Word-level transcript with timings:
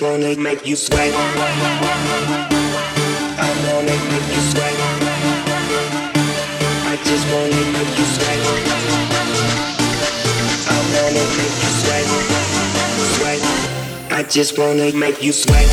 gonna 0.00 0.34
make 0.36 0.66
you 0.66 0.76
sweat. 0.76 1.12
I'm 3.38 3.56
gonna 3.66 3.96
make 4.08 4.28
you 4.34 4.42
sweat. 4.50 4.74
I 6.88 6.96
just 7.04 7.26
wanna 7.30 7.62
make 7.76 7.98
you 7.98 8.06
sweat. 8.14 8.40
I'm 10.72 10.86
gonna 10.96 11.24
make 11.36 11.56
you 11.62 11.70
sweat. 11.80 12.06
Sweat. 13.14 13.40
I 14.10 14.22
just 14.22 14.56
wanna 14.56 14.90
make 14.94 15.22
you 15.22 15.32
sweat. 15.32 15.68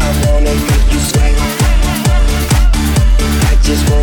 I'm 0.00 0.16
gonna 0.24 0.54
make 0.70 0.86
you 0.92 0.98
sweat. 0.98 1.34
I 3.46 3.54
just 3.62 3.88
wanna 3.90 4.01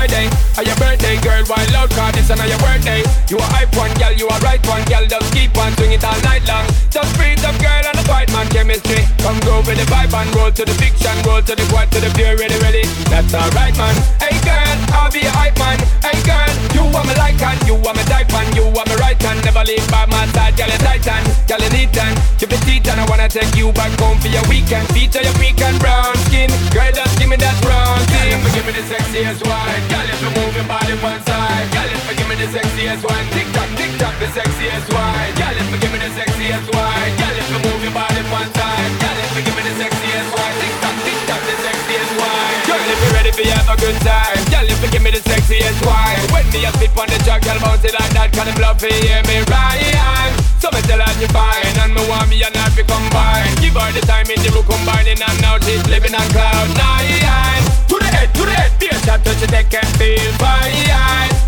Friday. 0.00 0.30
Are 0.56 0.64
your 0.64 0.76
birthday, 0.76 1.20
girl? 1.20 1.44
Why 1.44 1.60
loud? 1.76 1.90
Cause 1.90 2.16
it's 2.16 2.28
your 2.32 2.58
birthday. 2.64 3.04
You 3.28 3.36
a 3.36 3.42
hype 3.52 3.76
one, 3.76 3.92
girl. 4.00 4.12
You 4.16 4.28
a 4.28 4.38
right 4.40 4.64
one, 4.66 4.82
girl. 4.88 5.04
Just 5.04 5.28
keep 5.34 5.52
on 5.58 5.74
doing 5.74 5.92
it 5.92 6.02
all 6.02 6.18
night 6.22 6.40
long. 6.48 6.64
Just 6.88 7.14
breathe 7.20 7.44
up, 7.44 7.60
girl, 7.60 7.84
and 7.84 7.98
a 8.00 8.04
white 8.08 8.32
man 8.32 8.48
chemistry. 8.48 9.09
Come 9.20 9.38
go 9.44 9.60
with 9.68 9.76
the 9.76 9.84
vibe 9.92 10.16
and 10.16 10.32
roll 10.34 10.50
to 10.50 10.64
the 10.64 10.72
fiction, 10.80 11.12
roll 11.28 11.44
to 11.44 11.52
the 11.52 11.66
quad, 11.68 11.92
to 11.92 12.00
the 12.00 12.08
pure, 12.16 12.40
ready, 12.40 12.56
ready. 12.64 12.84
That's 13.12 13.32
alright, 13.36 13.76
man. 13.76 13.92
Hey, 14.16 14.32
girl, 14.40 14.76
I'll 14.96 15.12
be 15.12 15.20
a 15.20 15.30
hype 15.30 15.58
man. 15.60 15.76
Hey, 16.00 16.16
girl, 16.24 16.48
you 16.72 16.88
are 16.88 17.04
my 17.04 17.14
like 17.20 17.36
and 17.36 17.60
you 17.68 17.76
are 17.76 17.92
my 17.92 18.04
type 18.08 18.32
and 18.32 18.48
you 18.56 18.64
are 18.64 18.86
my 18.88 18.96
right 18.96 19.20
hand. 19.20 19.44
Never 19.44 19.60
leave 19.68 19.84
by 19.92 20.08
my 20.08 20.24
side, 20.32 20.56
girl, 20.56 20.72
you 20.72 20.80
titan, 20.80 21.20
girl, 21.44 21.60
you 21.60 21.68
neat 21.68 21.92
and 22.00 22.16
keep 22.40 22.48
teeth 22.64 22.88
and 22.88 22.96
I 22.96 23.04
wanna 23.12 23.28
take 23.28 23.52
you 23.54 23.68
back 23.76 23.92
home 24.00 24.16
for 24.24 24.32
your 24.32 24.42
weekend. 24.48 24.88
Feature 24.96 25.20
your 25.20 25.36
pecan 25.36 25.76
brown 25.76 26.16
skin, 26.32 26.48
girl, 26.72 26.88
just 26.88 27.20
give 27.20 27.28
me 27.28 27.36
that 27.36 27.56
brown 27.60 28.00
thing. 28.08 28.40
Girl, 28.40 28.52
give 28.56 28.64
me 28.64 28.72
the 28.72 28.84
sexiest 28.88 29.44
one, 29.44 29.80
girl, 29.92 30.06
if 30.08 30.18
you 30.24 30.32
move 30.32 30.56
your 30.56 30.64
body 30.64 30.96
one 31.04 31.20
side, 31.28 31.68
girl, 31.76 31.92
if 31.92 32.08
you 32.08 32.14
give 32.16 32.28
me 32.32 32.36
the 32.40 32.48
sexiest 32.48 33.04
one, 33.04 33.24
tick 33.36 33.46
tock, 33.52 33.68
tick 33.76 33.89
tock, 34.00 34.16
the 34.16 34.28
sexiest 34.32 34.88
one, 34.96 35.30
girl, 35.36 35.56
if 35.60 35.68
you 35.68 35.78
give 35.78 35.92
me 35.92 36.00
the 36.00 36.10
sexiest 36.16 36.66
one, 36.72 37.10
girl, 37.20 37.36
if 37.36 37.46
you 37.52 37.60
move 37.60 37.80
your 37.84 37.92
body 37.92 38.24
one 38.32 38.48
side, 38.56 38.92
girl, 38.96 39.18
if 39.20 39.36
you 39.36 39.42
give 39.44 39.56
me 39.56 39.62
the 39.68 39.74
sexiest 39.76 40.30
one, 40.32 40.54
tick 40.56 40.74
tock, 40.80 40.96
tick 41.04 41.18
tock, 41.28 41.42
the 41.44 41.56
sexiest 41.60 42.12
one, 42.16 42.56
girl, 42.64 42.80
if 42.80 42.98
you 43.04 43.10
ready 43.12 43.32
for 43.36 43.44
have 43.52 43.68
a 43.68 43.76
good 43.76 43.98
time, 44.00 44.40
girl, 44.48 44.64
if 44.64 44.80
you 44.80 44.88
give 44.88 45.04
me 45.04 45.10
the 45.12 45.20
sexiest 45.20 45.80
one, 45.84 46.20
when 46.32 46.48
me 46.48 46.64
a 46.64 46.72
spit 46.80 46.96
on 46.96 47.08
the 47.12 47.18
track, 47.28 47.44
girl, 47.44 47.60
it 47.60 47.92
like 47.92 48.12
that, 48.16 48.32
can 48.32 48.48
you 48.48 48.56
love 48.56 48.80
hear 48.80 49.20
me 49.28 49.44
right? 49.52 50.39
So 50.60 50.68
me 50.76 50.84
tell 50.84 51.00
her 51.00 51.14
you 51.16 51.28
fine, 51.32 51.72
and 51.80 51.96
me 51.96 52.04
want 52.04 52.28
me 52.28 52.36
and 52.44 52.52
her 52.52 52.68
to 52.76 52.84
combine. 52.84 53.48
Give 53.64 53.72
her 53.72 53.88
the 53.96 54.04
time 54.04 54.28
in 54.28 54.36
the 54.44 54.52
room 54.52 54.68
combining, 54.68 55.16
and 55.16 55.36
now 55.40 55.56
she's 55.56 55.80
living 55.88 56.12
on 56.12 56.28
cloud 56.36 56.68
nine. 56.76 57.64
To 57.88 57.96
the 57.96 58.04
head, 58.04 58.28
to 58.36 58.44
the 58.44 58.52
head, 58.52 58.72
be 58.76 58.92
a 58.92 58.96
shot, 59.00 59.24
touch 59.24 59.40
it, 59.40 59.48
they 59.48 59.64
can 59.64 59.88
feel 59.96 60.20
fine. 60.36 60.68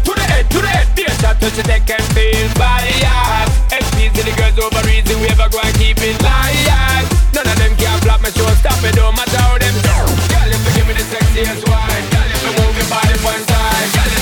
To 0.08 0.12
the 0.16 0.24
head, 0.24 0.48
to 0.48 0.58
the 0.64 0.70
head, 0.72 0.88
be 0.96 1.04
a 1.04 1.12
shot, 1.20 1.36
touch 1.44 1.60
it, 1.60 1.68
they 1.68 1.84
can 1.84 2.00
feel 2.16 2.48
fine. 2.56 2.88
SPs 3.68 4.16
to 4.16 4.22
the 4.24 4.32
girls 4.32 4.56
over 4.64 4.80
easy, 4.88 5.12
we 5.20 5.28
ever 5.28 5.48
go 5.52 5.60
and 5.60 5.76
keep 5.76 6.00
it 6.00 6.16
light. 6.24 7.04
None 7.36 7.44
of 7.44 7.56
them 7.60 7.76
can 7.76 8.00
flop 8.00 8.24
my 8.24 8.32
show, 8.32 8.48
stop 8.64 8.80
it, 8.80 8.96
don't 8.96 9.12
matter 9.12 9.36
how 9.44 9.60
them 9.60 9.76
do. 9.76 9.92
Girl, 10.32 10.48
if 10.48 10.60
you 10.64 10.72
give 10.72 10.88
me 10.88 10.96
the 10.96 11.04
sexiest 11.04 11.68
wine, 11.68 12.04
girl, 12.16 12.28
if 12.32 12.40
you 12.48 12.52
move 12.64 12.80
your 12.80 12.88
body 12.88 13.16
one 13.20 13.44
side, 13.44 13.88
girl, 13.92 14.21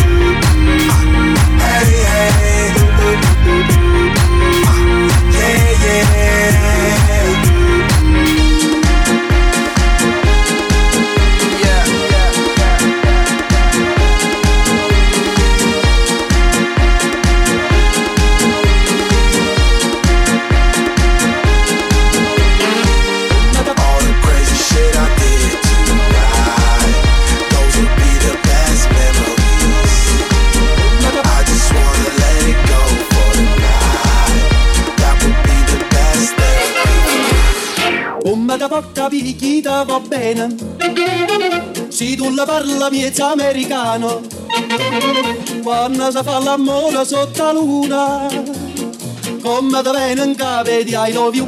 Va 39.91 39.99
bene. 39.99 40.47
Se 41.89 42.15
tu 42.15 42.33
la 42.33 42.45
parla 42.45 42.89
miezza 42.89 43.31
americano 43.31 44.21
Quando 45.61 46.09
si 46.09 46.23
fa 46.23 46.39
l'amore 46.39 47.05
sotto 47.05 47.43
la 47.43 47.51
luna 47.51 48.27
Come 49.41 49.81
da 49.81 49.91
bene 49.91 50.23
in 50.23 50.35
cave 50.35 50.83
di 50.83 50.95
I 50.95 51.11
love 51.11 51.35
you 51.35 51.47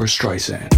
Barbra 0.00 0.08
Streisand. 0.08 0.70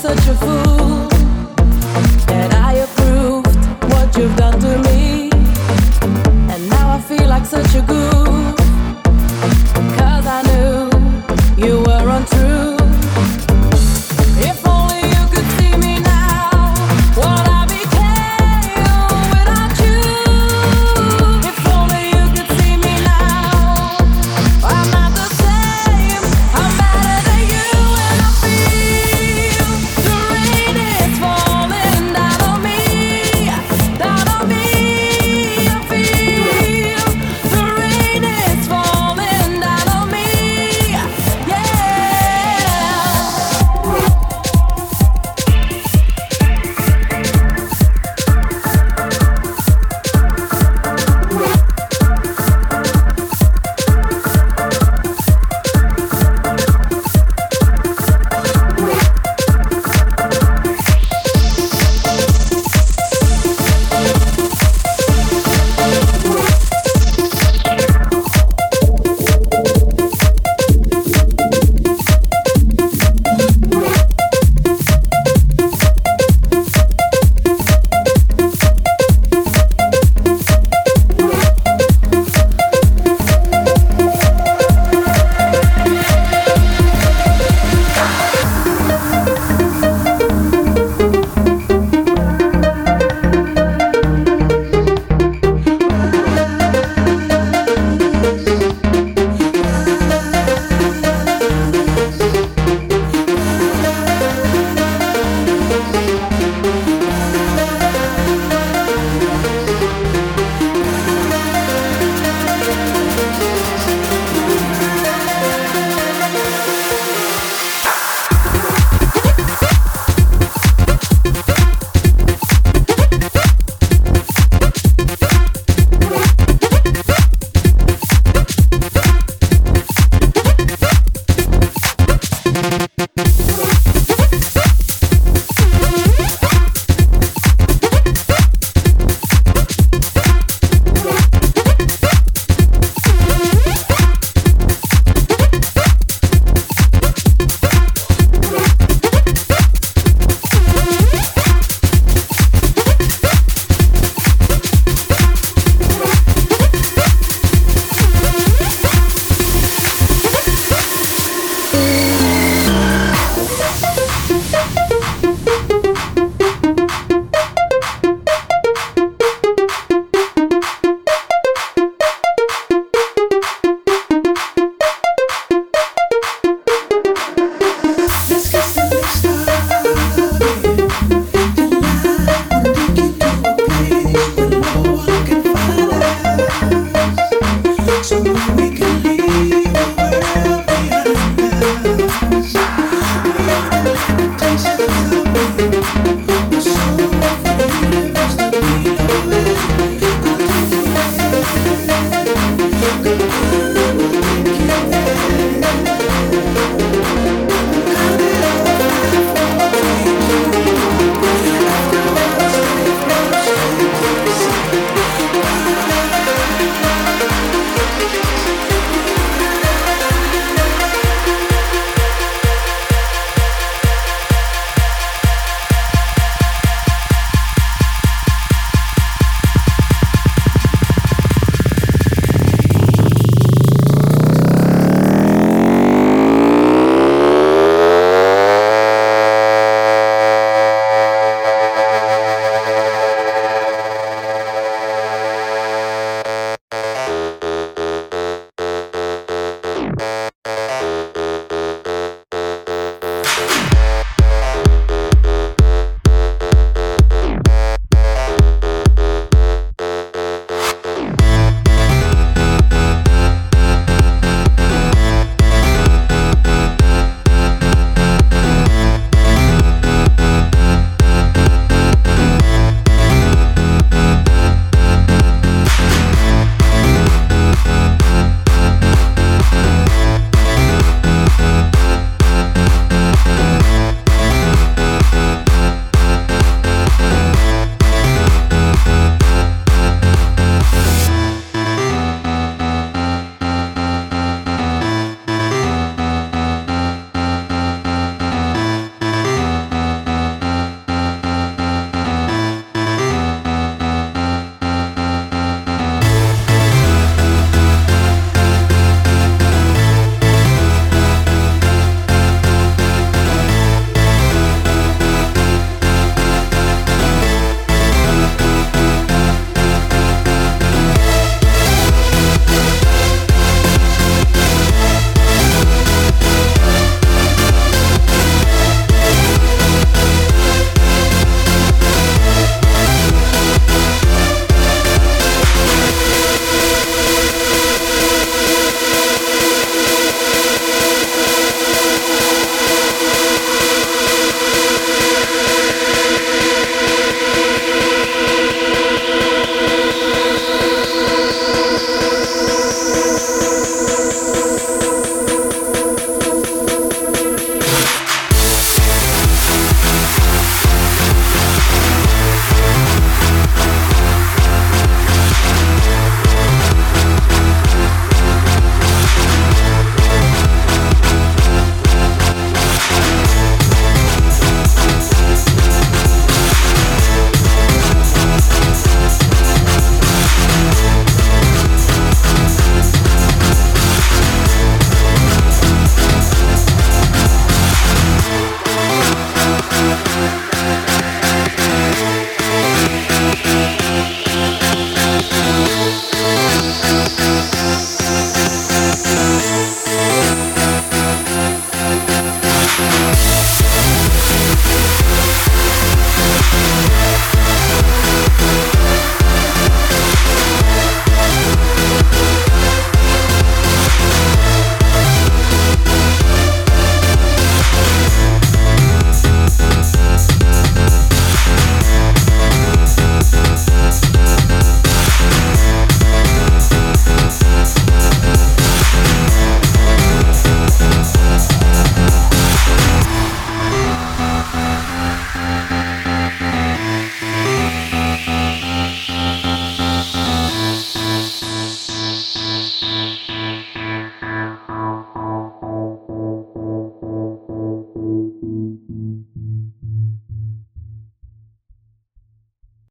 Such 0.00 0.28
a 0.28 0.34
fool 0.34 0.79